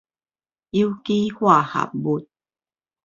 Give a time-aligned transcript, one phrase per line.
[0.03, 0.03] 有機
[1.31, 2.27] 化合物